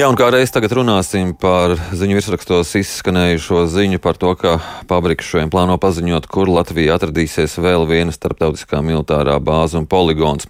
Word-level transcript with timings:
Jā, 0.00 0.06
un 0.08 0.16
kā 0.16 0.30
reiz 0.32 0.48
tagad 0.48 0.72
runāsim 0.72 1.34
par 1.36 1.74
ziņu 1.92 2.14
virsrakstos 2.16 2.70
izskanējušo 2.78 3.66
ziņu 3.68 3.98
par 4.00 4.16
to, 4.16 4.30
ka 4.38 4.54
Pabriks 4.88 5.28
šodien 5.28 5.50
plāno 5.52 5.74
paziņot, 5.82 6.24
kur 6.24 6.48
Latvija 6.48 6.94
atradīsies 6.96 7.58
vēl 7.60 7.84
viena 7.84 8.14
starptautiskā 8.14 8.80
militārā 8.80 9.34
bāze 9.44 9.76
un 9.76 9.84
poligons. 9.90 10.48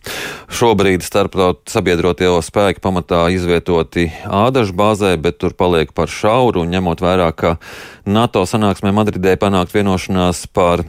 Šobrīd 0.54 1.02
starptaut 1.02 1.64
sabiedrotie 1.72 2.30
spēki 2.46 2.78
pamatā 2.84 3.24
izvietoti 3.34 4.12
Ādažu 4.22 4.76
bāzē, 4.78 5.16
bet 5.18 5.42
tur 5.42 5.58
paliek 5.58 5.90
par 5.98 6.06
šauru 6.06 6.62
un 6.62 6.70
ņemot 6.70 7.02
vērā, 7.02 7.32
ka 7.34 7.56
NATO 8.06 8.46
sanāksmē 8.46 8.94
Madridē 8.94 9.34
panākt 9.34 9.74
vienošanās 9.74 10.46
par 10.54 10.86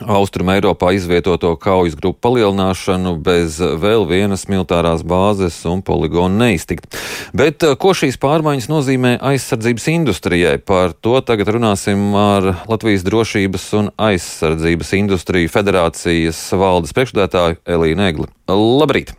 Austrum 0.00 0.48
Eiropā 0.48 0.94
izvietoto 0.96 1.50
kaujas 1.60 1.96
grupu 1.98 2.22
palielināšanu 2.24 3.16
bez 3.20 3.58
vēl 3.60 4.06
vienas 4.08 4.46
militārās 4.48 5.02
bāzes 5.04 5.58
un 5.68 5.82
poligonu 5.84 6.40
neiztikt. 6.40 6.96
Bet 7.36 7.66
eh, 7.66 7.74
ko 7.76 7.92
šīs 7.96 8.16
pārmaiņas 8.22 8.70
nozīmē 8.70 9.12
aizsardzības 9.32 9.88
industrijai? 9.92 10.56
Par 10.64 10.94
to 10.94 11.18
tagad 11.26 11.52
runāsim 11.52 12.14
ar 12.16 12.52
Latvijas 12.70 13.04
drošības 13.04 13.68
un 13.82 13.92
aizsardzības 14.00 14.94
industriju 15.02 15.52
federācijas 15.52 16.40
valdes 16.56 16.96
priekšstādātāju 16.96 17.60
Elīnu 17.68 18.08
Egli. 18.08 18.30
Labrīt! 18.48 19.12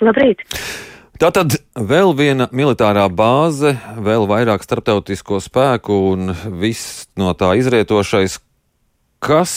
Labrīt! 0.00 0.46
Tātad 1.16 1.54
vēl 1.72 2.10
viena 2.12 2.44
militārā 2.52 3.06
bāze, 3.08 3.70
vēl 4.04 4.26
vairāk 4.28 4.64
starptautisko 4.64 5.38
spēku 5.40 5.96
un 6.10 6.34
viss 6.60 7.06
no 7.16 7.32
tā 7.32 7.54
izrietošais, 7.56 8.36
Kas, 9.24 9.52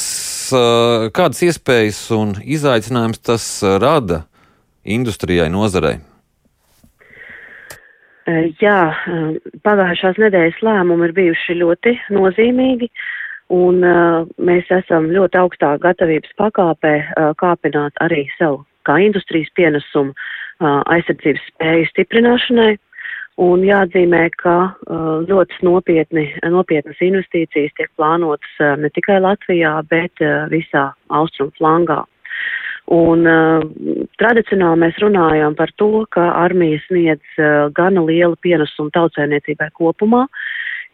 kādas 1.13 1.41
iespējas 1.43 1.99
un 2.15 2.31
izaicinājums 2.41 3.19
tas 3.19 3.47
rada 3.81 4.23
industrijai, 4.87 5.49
nozarei? 5.51 5.99
Jā, 8.61 8.79
pagājušās 9.65 10.19
nedēļas 10.21 10.59
lēmumi 10.65 11.07
ir 11.09 11.13
bijuši 11.17 11.57
ļoti 11.59 11.95
nozīmīgi, 12.13 12.89
un 13.53 13.81
mēs 13.81 14.69
esam 14.79 15.09
ļoti 15.13 15.39
augstā 15.41 15.73
gatavības 15.81 16.35
pakāpē 16.37 16.93
kāpināt 17.41 17.97
arī 18.05 18.27
savu 18.37 18.61
kā 18.87 18.99
industrijas 19.01 19.49
pienesumu 19.57 20.13
aizsardzības 20.61 21.47
spēju 21.53 21.89
stiprināšanai. 21.93 22.71
Un 23.39 23.61
jāatzīmē, 23.63 24.25
ka 24.35 24.53
uh, 24.67 25.21
ļoti 25.23 25.61
nopietni, 25.63 26.25
nopietnas 26.51 26.99
investīcijas 26.99 27.71
tiek 27.77 27.91
plānotas 27.95 28.57
uh, 28.59 28.73
ne 28.75 28.89
tikai 28.91 29.21
Latvijā, 29.23 29.77
bet 29.87 30.19
uh, 30.19 30.49
visā 30.51 30.89
austrumu 31.07 31.55
flangā. 31.55 32.01
Un 32.91 33.23
uh, 33.29 33.63
tradicionāli 34.19 34.81
mēs 34.83 34.99
runājam 34.99 35.55
par 35.55 35.71
to, 35.79 36.03
ka 36.11 36.25
armija 36.41 36.81
sniedz 36.87 37.39
uh, 37.39 37.69
gana 37.71 38.03
lielu 38.03 38.35
pienesumu 38.43 38.91
tautsēmniecībai 38.97 39.69
kopumā, 39.77 40.25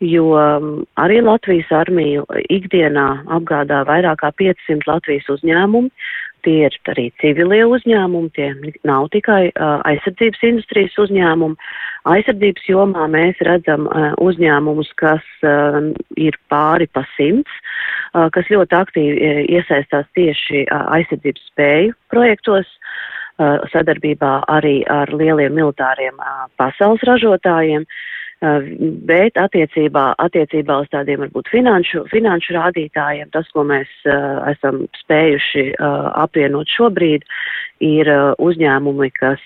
jo 0.03 0.35
um, 0.35 0.69
arī 0.99 1.21
Latvijas 1.23 1.71
armiju 1.71 2.27
ikdienā 2.51 3.07
apgādā 3.39 3.81
vairāk 3.87 4.21
kā 4.21 4.33
500 4.43 4.89
Latvijas 4.89 5.29
uzņēmumi, 5.37 5.89
tie 6.45 6.67
ir 6.67 6.77
arī 6.91 7.07
civilie 7.21 7.63
uzņēmumi, 7.67 8.31
tie 8.37 8.49
nav 8.87 9.09
tikai 9.13 9.49
uh, 9.49 9.81
aizsardzības 9.89 10.45
industrijas 10.49 10.95
uzņēmumi. 11.05 11.57
Aizsardzības 12.13 12.69
jomā 12.69 13.07
mēs 13.11 13.41
redzam 13.47 13.89
uh, 13.89 14.13
uzņēmumus, 14.23 14.93
kas 15.01 15.25
uh, 15.43 15.81
ir 16.15 16.37
pāri 16.53 16.87
pa 16.87 17.05
simts, 17.15 17.59
uh, 18.13 18.29
kas 18.35 18.49
ļoti 18.53 18.79
aktīvi 18.79 19.15
uh, 19.17 19.43
iesaistās 19.57 20.09
tieši 20.17 20.65
uh, 20.65 20.87
aizsardzības 20.99 21.47
spēju 21.51 21.95
projektos, 22.13 22.69
uh, 23.37 23.61
sadarbībā 23.73 24.35
arī 24.53 24.77
ar 24.89 25.11
lieliem 25.13 25.57
militāriem 25.57 26.21
uh, 26.21 26.45
pasaules 26.61 27.03
ražotājiem. 27.09 27.89
Uh, 27.89 28.03
bet 29.09 29.37
attiecībā, 29.39 30.05
attiecībā 30.21 30.79
uz 30.83 30.89
tādiem 30.93 31.23
varbūt 31.25 31.51
finanšu, 31.53 32.05
finanšu 32.11 32.55
rādītājiem, 32.57 33.31
tas, 33.35 33.47
ko 33.55 33.65
mēs 33.67 33.91
uh, 34.07 34.43
esam 34.51 34.85
spējuši 35.01 35.67
uh, 35.75 36.09
apvienot 36.25 36.69
šobrīd, 36.75 37.25
ir 37.83 38.07
uzņēmumi, 38.39 39.09
kas 39.19 39.41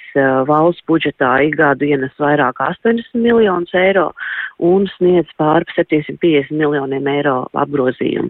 valsts 0.45 0.83
budžetā 0.87 1.31
ik 1.47 1.55
gadu 1.57 1.87
ienes 1.87 2.13
vairāk 2.21 2.61
80 2.61 3.17
miljonus 3.17 3.73
eiro 3.73 4.11
un 4.61 4.85
sniedz 4.97 5.29
pār 5.39 5.65
750 5.73 6.53
miljoniem 6.53 7.07
eiro 7.09 7.47
apgrozījumu. 7.57 8.29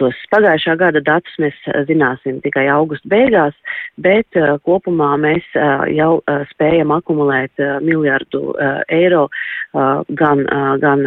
Tos 0.00 0.18
pagājušā 0.32 0.76
gada 0.80 1.02
datus 1.04 1.38
mēs 1.38 1.56
zināsim 1.86 2.40
tikai 2.42 2.66
augusta 2.72 3.08
beigās, 3.12 3.54
bet 4.02 4.26
kopumā 4.66 5.14
mēs 5.20 5.46
jau 5.94 6.18
spējam 6.50 6.94
akumulēt 6.96 7.54
miljardu 7.86 8.56
eiro 8.90 9.28
gan, 10.08 10.44
gan 10.82 11.02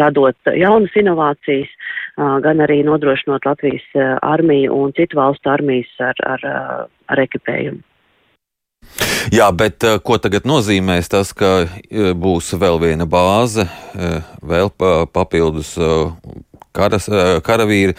radot 0.00 0.52
jaunas 0.58 0.94
inovācijas, 0.98 1.70
gan 2.16 2.60
arī 2.64 2.82
nodrošinot 2.86 3.46
Latvijas 3.46 3.86
armiju 4.22 4.74
un 4.82 4.92
citu 4.96 5.18
valstu 5.20 5.52
armijas 5.52 5.92
ar, 6.00 6.22
ar, 6.34 6.46
ar 7.12 7.24
ekipējumu. 7.24 7.82
Jā, 9.32 9.46
bet 9.54 9.84
ko 10.02 10.18
tagad 10.18 10.46
nozīmēs 10.48 11.08
tas, 11.12 11.30
ka 11.32 11.68
būs 12.18 12.50
vēl 12.58 12.80
viena 12.82 13.06
bāze, 13.06 13.68
vēl 14.42 14.72
papildus 15.14 15.76
karas, 16.74 17.06
karavīri? 17.46 17.94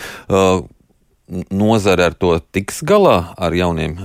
Nozare 1.56 2.10
ar 2.12 2.18
to 2.20 2.36
tiks 2.52 2.84
galā 2.86 3.32
ar 3.40 3.56
jauniem 3.56 3.96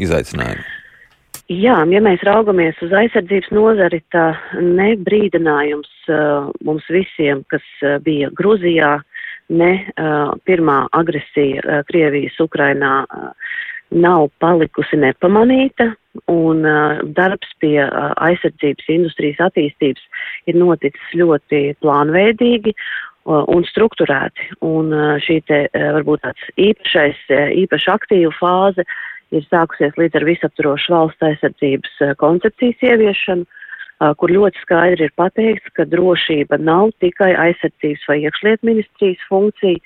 izaicinājumiem? 0.00 0.71
Jā, 1.52 1.74
ja 1.90 2.00
mēs 2.04 2.22
raugamies 2.24 2.78
uz 2.84 2.92
aizsardzības 2.96 3.50
nozari, 3.52 3.98
tā 4.14 4.30
ne 4.62 4.92
brīdinājums 5.04 5.90
uh, 6.08 6.48
mums 6.64 6.86
visiem, 6.92 7.42
kas 7.52 7.64
uh, 7.82 7.98
bija 8.04 8.30
Gruzijā, 8.38 8.94
ne 9.52 9.72
uh, 9.82 10.32
pirmā 10.48 10.78
agresija 10.96 11.60
uh, 11.64 11.82
Krievijas 11.90 12.38
Ukrainā 12.40 12.94
uh, 13.04 13.52
nav 13.92 14.30
palikusi 14.40 14.96
nepamanīta, 15.02 15.90
un 16.32 16.64
uh, 16.64 17.02
darbs 17.18 17.52
pie 17.60 17.76
uh, 17.84 18.12
aizsardzības 18.22 18.88
industrijas 18.96 19.44
attīstības 19.50 20.26
ir 20.48 20.60
noticis 20.62 21.14
ļoti 21.18 21.64
plānveidīgi 21.84 22.72
uh, 22.72 23.42
un 23.44 23.66
strukturēti. 23.68 24.52
Un 24.64 24.92
uh, 24.94 25.16
šī 25.20 25.42
te 25.50 25.64
uh, 25.68 25.88
varbūt 25.98 26.24
tāds 26.24 26.52
īpašais, 26.70 27.24
uh, 27.28 27.48
īpaši 27.66 27.96
aktīva 27.98 28.36
fāze 28.40 28.86
ir 29.32 29.48
sākusies 29.48 29.98
līdz 30.00 30.20
ar 30.20 30.28
visaptvarošu 30.28 30.94
valsts 30.94 31.28
aizsardzības 31.30 31.98
eh, 32.06 32.14
koncepcijas 32.22 32.86
ieviešanu, 32.92 33.48
kur 34.18 34.32
ļoti 34.34 34.58
skaidri 34.64 35.06
ir 35.06 35.12
pateikts, 35.14 35.68
ka 35.76 35.84
drošība 35.86 36.58
nav 36.58 36.90
tikai 36.98 37.32
aizsardzības 37.38 38.08
vai 38.08 38.16
iekšliet 38.24 38.64
ministrijas 38.66 39.22
funkcija, 39.28 39.78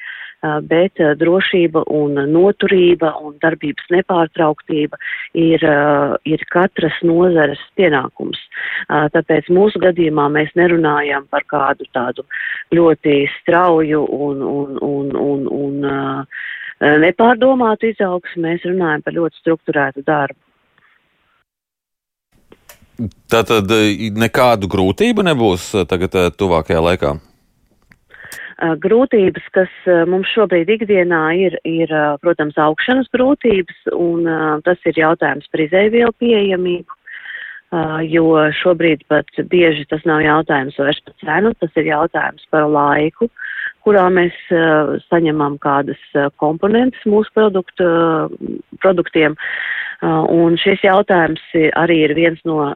bet 0.68 1.00
drošība 1.20 1.82
un 1.90 2.18
noturība 2.30 3.12
un 3.24 3.36
darbības 3.42 3.88
nepārtrauktība 3.90 4.98
ir, 5.34 5.64
ir 6.28 6.44
katras 6.52 6.96
nozares 7.02 7.62
pienākums. 7.78 8.38
Tāpēc 8.88 9.48
mūsu 9.50 9.80
gadījumā 9.82 10.28
mēs 10.32 10.52
nerunājam 10.58 11.26
par 11.32 11.46
kādu 11.50 11.88
tādu 11.96 12.26
ļoti 12.76 13.24
strauju 13.40 14.04
un, 14.04 14.42
un, 14.42 14.78
un, 14.82 15.16
un, 15.16 15.48
un 15.48 16.26
nepārdomātu 16.80 17.92
izaugsmu, 17.92 18.42
mēs 18.48 18.66
runājam 18.66 19.04
par 19.04 19.16
ļoti 19.16 19.40
strukturētu 19.40 20.04
darbu. 20.06 20.38
Tātad 23.28 23.70
eh, 23.76 24.10
nekādu 24.16 24.68
grūtību 24.72 25.24
nebūs 25.26 25.72
tagad 25.88 26.16
tuvākajā 26.36 26.82
laikā? 26.90 27.16
Grūtības, 28.56 29.48
kas 29.52 29.72
mums 30.08 30.30
šobrīd 30.32 30.70
ikdienā 30.72 31.24
ir, 31.36 31.58
ir, 31.68 31.90
protams, 32.22 32.56
augšanas 32.56 33.10
grūtības, 33.12 33.82
un 33.92 34.24
tas 34.64 34.80
ir 34.88 34.96
jautājums 34.96 35.44
par 35.52 35.60
izēvielu 35.60 36.14
pieejamību, 36.16 36.96
jo 38.08 38.30
šobrīd 38.62 39.04
pat 39.12 39.28
bieži 39.52 39.84
tas 39.90 40.08
nav 40.08 40.24
jautājums 40.24 40.80
vairs 40.80 41.02
par 41.04 41.18
cenu, 41.20 41.52
tas 41.60 41.76
ir 41.76 41.90
jautājums 41.90 42.48
par 42.48 42.64
laiku. 42.72 43.28
Uh, 43.28 43.56
kurā 43.86 44.06
mēs 44.10 44.34
uh, 44.50 44.96
saņemam 45.06 45.60
kādas 45.62 46.00
uh, 46.18 46.28
komponentes 46.42 47.06
mūsu 47.08 47.30
produktu, 47.36 47.86
uh, 47.86 48.62
produktiem. 48.82 49.38
Un 50.04 50.58
šis 50.60 50.82
jautājums 50.84 51.40
arī 51.80 51.94
ir 52.04 52.12
viens 52.12 52.40
no 52.44 52.66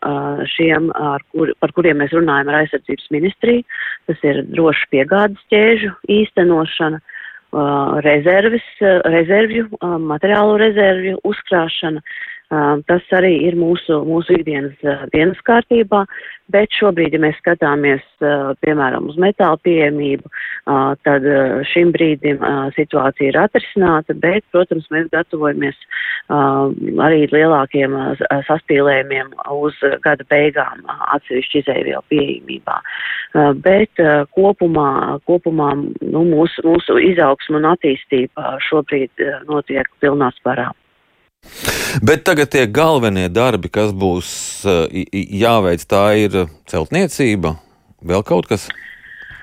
šiem, 0.49 0.87
kur, 1.35 1.51
par 1.61 1.75
kuriem 1.77 1.99
mēs 2.01 2.15
runājam 2.17 2.49
ar 2.49 2.63
aizsardzības 2.63 3.11
ministriju. 3.13 3.67
Tas 4.09 4.25
ir 4.25 4.41
droši 4.49 4.89
piegādes 4.95 5.43
ķēžu 5.53 5.91
īstenošana, 6.17 7.03
rezervis, 8.09 8.65
rezervju, 9.05 9.67
materiālu 10.01 10.57
rezervju 10.65 11.21
uzkrāšana, 11.29 12.01
Tas 12.51 13.13
arī 13.15 13.37
ir 13.47 13.55
mūsu, 13.55 14.01
mūsu 14.09 14.35
ikdienas 14.41 14.75
dienas 15.13 15.39
kārtībā, 15.47 16.01
bet 16.51 16.73
šobrīd, 16.75 17.15
ja 17.15 17.21
mēs 17.23 17.37
skatāmies, 17.39 18.03
piemēram, 18.65 19.07
uz 19.13 19.19
metāla 19.23 19.55
pieejamību, 19.63 20.33
tad 21.07 21.29
šim 21.71 21.93
brīdim 21.95 22.43
situācija 22.75 23.31
ir 23.31 23.39
atrisināta, 23.39 24.19
bet, 24.19 24.43
protams, 24.51 24.91
mēs 24.91 25.07
gatavojamies 25.15 25.79
arī 27.07 27.31
lielākiem 27.31 27.95
saspīlējumiem 28.51 29.31
uz 29.55 29.79
gada 30.03 30.27
beigām 30.35 30.83
atsevišķi 30.91 31.63
izēvielu 31.63 32.03
pieejamībā. 32.11 32.81
Bet 33.63 34.07
kopumā, 34.35 34.91
kopumā 35.31 35.71
nu, 35.79 36.27
mūsu, 36.35 36.67
mūsu 36.67 36.99
izaugsma 37.13 37.63
un 37.63 37.73
attīstība 37.77 38.57
šobrīd 38.67 39.29
notiek 39.47 39.87
pilnā 40.03 40.35
sparā. 40.43 40.73
Bet 42.07 42.23
tagad 42.29 42.53
tie 42.53 42.67
galvenie 42.71 43.29
darbi, 43.33 43.71
kas 43.73 43.91
būs 43.97 44.29
jāveic, 44.91 45.83
tā 45.91 46.05
ir 46.23 46.45
celtniecība, 46.71 47.57
vēl 48.07 48.23
kaut 48.27 48.47
kas? 48.51 48.69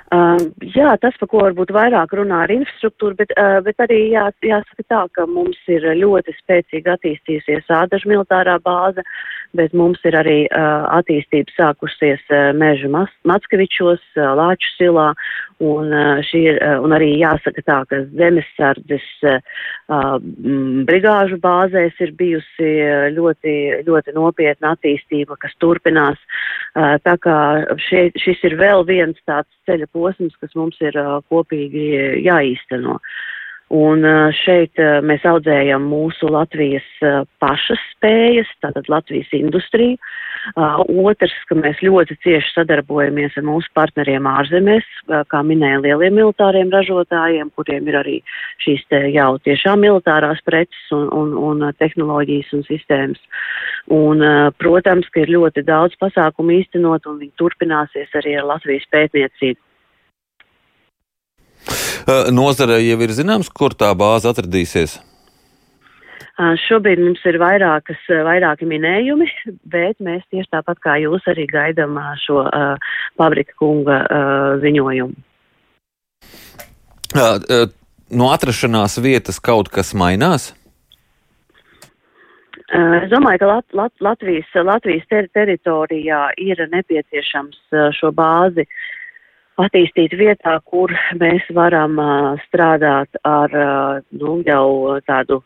Uh, 0.08 0.40
jā, 0.64 0.94
tas, 1.04 1.16
par 1.20 1.28
ko 1.28 1.42
varbūt 1.44 1.74
vairāk 1.76 2.14
runā, 2.16 2.46
ir 2.46 2.62
infrastruktūra, 2.62 3.18
bet, 3.20 3.34
uh, 3.36 3.58
bet 3.66 3.82
arī 3.84 3.98
jā, 4.14 4.30
jāsaka 4.40 4.86
tā, 4.88 5.02
ka 5.18 5.26
mums 5.28 5.58
ir 5.68 5.84
ļoti 6.00 6.32
spēcīgi 6.38 6.94
attīstījusies 6.94 7.68
ādažu 7.76 8.14
militārā 8.14 8.56
bāze, 8.64 9.04
bet 9.56 9.74
mums 9.78 10.02
ir 10.08 10.16
arī 10.18 10.38
uh, 10.48 10.88
attīstība 10.98 11.54
sākusies 11.56 12.24
uh, 12.32 12.50
meža 12.58 12.90
Mackevičos, 13.28 14.04
uh, 14.18 14.32
Lāču 14.38 14.72
silā, 14.76 15.08
un, 15.64 15.94
uh, 15.94 16.34
ir, 16.38 16.60
uh, 16.62 16.82
un 16.84 16.96
arī 16.98 17.14
jāsaka 17.22 17.64
tā, 17.66 17.78
ka 17.90 18.02
zemesardzes 18.18 19.08
uh, 19.28 19.40
brigāžu 20.90 21.40
bāzēs 21.44 21.96
ir 22.04 22.14
bijusi 22.20 22.74
ļoti, 23.16 23.56
ļoti 23.88 24.18
nopietna 24.18 24.76
attīstība, 24.76 25.40
kas 25.42 25.56
turpinās. 25.62 26.20
Uh, 26.76 26.98
tā 27.06 27.18
kā 27.24 27.40
šie, 27.88 28.10
šis 28.20 28.44
ir 28.50 28.58
vēl 28.60 28.86
viens 28.88 29.18
tāds 29.26 29.50
ceļa 29.70 29.90
posms, 29.94 30.36
kas 30.42 30.54
mums 30.56 30.78
ir 30.84 30.98
uh, 31.00 31.18
kopīgi 31.32 32.22
jāīsteno. 32.28 33.00
Uh, 33.00 33.26
Un 33.74 34.06
šeit 34.46 34.80
mēs 35.04 35.26
audzējam 35.28 35.90
mūsu 35.92 36.30
Latvijas 36.32 36.88
pašas 37.44 37.82
spējas, 37.98 38.48
tātad 38.64 38.88
Latvijas 38.88 39.34
industriju. 39.36 39.98
Otrs, 40.56 41.34
ka 41.50 41.58
mēs 41.60 41.82
ļoti 41.84 42.16
cieši 42.24 42.54
sadarbojamies 42.54 43.36
ar 43.36 43.44
mūsu 43.44 43.68
partneriem 43.76 44.30
ārzemēs, 44.32 44.88
kā 45.28 45.42
minēja 45.44 45.82
lieliem 45.84 46.16
militāriem 46.16 46.72
ražotājiem, 46.72 47.52
kuriem 47.60 47.92
ir 47.92 48.00
arī 48.00 48.16
šīs 48.64 48.88
te 48.88 49.04
jau 49.12 49.34
tiešām 49.44 49.84
militārās 49.84 50.40
preces 50.48 50.96
un, 50.96 51.10
un, 51.12 51.36
un 51.36 51.68
tehnoloģijas 51.76 52.56
un 52.56 52.64
sistēmas. 52.70 53.20
Un, 53.92 54.24
protams, 54.64 55.12
ka 55.12 55.26
ir 55.26 55.36
ļoti 55.36 55.68
daudz 55.68 56.00
pasākumu 56.00 56.62
īstenot 56.62 57.08
un 57.12 57.20
viņi 57.20 57.36
turpināsies 57.40 58.16
arī 58.16 58.40
ar 58.40 58.48
Latvijas 58.56 58.88
pētniecību. 58.96 59.60
Nozare 62.08 62.80
jau 62.86 62.98
ir 63.04 63.12
zināms, 63.12 63.50
kur 63.52 63.74
tā 63.76 63.90
bāze 64.00 64.30
atradīsies. 64.32 64.96
Šobrīd 66.38 67.02
mums 67.02 67.24
ir 67.26 67.40
vairākas, 67.42 68.00
vairāki 68.08 68.68
minējumi, 68.70 69.26
bet 69.68 69.98
mēs 70.04 70.22
tieši 70.30 70.52
tāpat 70.54 70.80
kā 70.86 70.96
jūs 71.02 71.26
arī 71.28 71.48
gaidām 71.50 71.98
šo 72.22 72.44
uh, 72.46 72.92
Pabrika 73.18 73.58
kunga 73.58 73.98
uh, 74.06 74.52
ziņojumu. 74.62 75.18
Uh, 77.18 77.66
no 78.14 78.30
atrašanās 78.30 79.00
vietas 79.02 79.42
kaut 79.42 79.74
kas 79.74 79.96
mainās? 79.98 80.52
Es 82.68 83.10
domāju, 83.10 83.42
ka 83.42 83.50
Lat 83.50 83.76
Lat 83.80 84.04
Latvijas, 84.04 84.48
Latvijas 84.54 85.10
ter 85.10 85.28
teritorijā 85.34 86.28
ir 86.38 86.62
nepieciešams 86.70 87.80
šo 87.96 88.12
bāzi 88.14 88.68
uh, 88.68 88.80
attīstīt 89.62 90.16
vietā, 90.18 90.58
kur 90.66 90.94
mēs 91.22 91.46
varam 91.56 91.98
uh, 92.02 92.42
strādāt 92.48 93.22
ar 93.28 93.54
uh, 93.54 94.04
nu, 94.14 94.40
jau 94.46 95.00
tādu 95.08 95.42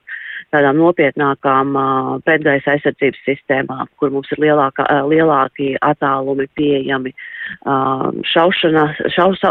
tādām 0.52 0.80
nopietnākām 0.82 1.76
uh, 1.78 2.12
pretgaisa 2.26 2.76
aizsardzības 2.76 3.24
sistēmām, 3.28 3.88
kur 4.00 4.12
mums 4.12 4.32
ir 4.36 4.42
lielāka, 4.44 4.84
uh, 4.84 5.08
lielāki 5.08 5.74
attālumi 5.80 6.48
pieejami 6.60 7.14
uh, 7.14 8.10
šaušanas, 8.34 9.00
šaus, 9.16 9.44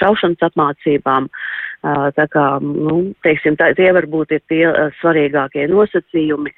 šaušanas 0.00 0.48
apmācībām. 0.50 1.30
Uh, 1.82 2.12
tā 2.14 2.28
kā, 2.30 2.44
nu, 2.62 2.98
teiksim, 3.26 3.56
tā, 3.58 3.72
tie 3.78 3.90
varbūt 3.96 4.36
ir 4.36 4.44
tie 4.52 4.62
uh, 4.68 4.92
svarīgākie 5.00 5.66
nosacījumi, 5.72 6.52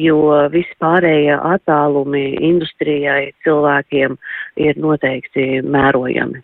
jo 0.00 0.18
visi 0.50 0.74
pārējie 0.82 1.36
attālumi 1.36 2.26
industrijai, 2.48 3.30
cilvēkiem 3.46 4.18
ir 4.64 4.82
noteikti 4.82 5.60
mērojami. 5.62 6.42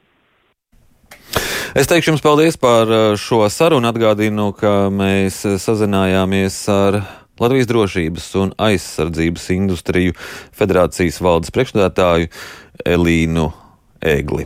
Es 1.72 1.88
teikšu 1.88 2.10
jums 2.10 2.20
paldies 2.20 2.58
par 2.60 2.90
uh, 2.92 3.14
šo 3.16 3.46
sarunu. 3.48 3.88
Atgādinu, 3.88 4.50
ka 4.52 4.90
mēs 4.92 5.38
uh, 5.48 5.54
sazinājāmies 5.56 6.58
ar 6.68 6.98
Latvijas 7.40 7.70
drošības 7.70 8.26
un 8.42 8.52
aizsardzības 8.60 9.46
industriju 9.54 10.12
federācijas 10.52 11.22
valdes 11.24 11.54
priekšstādātāju 11.56 12.28
Elīnu 12.84 13.46
Egli. 14.04 14.44